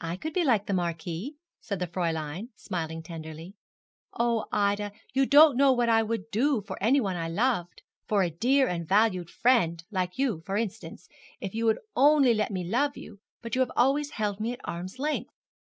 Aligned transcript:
'I 0.00 0.16
could 0.16 0.32
be 0.32 0.44
like 0.44 0.64
the 0.64 0.72
marquis,' 0.72 1.36
said 1.60 1.78
the 1.78 1.86
Fräulein, 1.86 2.48
smiling 2.56 3.02
tenderly.' 3.02 3.52
Oh, 4.14 4.46
Ida, 4.50 4.92
you 5.12 5.26
don't 5.26 5.58
know 5.58 5.72
what 5.72 5.90
I 5.90 6.02
would 6.02 6.30
do 6.30 6.62
for 6.62 6.82
anyone 6.82 7.16
I 7.16 7.28
loved 7.28 7.82
for 8.06 8.22
a 8.22 8.30
dear 8.30 8.66
and 8.66 8.88
valued 8.88 9.28
friend, 9.28 9.84
like 9.90 10.16
you 10.18 10.40
for 10.46 10.56
instance, 10.56 11.06
if 11.38 11.54
you 11.54 11.66
would 11.66 11.80
only 11.94 12.32
let 12.32 12.50
me 12.50 12.64
love 12.64 12.96
you; 12.96 13.20
but 13.42 13.54
you 13.54 13.60
have 13.60 13.72
always 13.76 14.12
held 14.12 14.40
me 14.40 14.54
at 14.54 14.60
arm's 14.64 14.98
length.' 14.98 15.34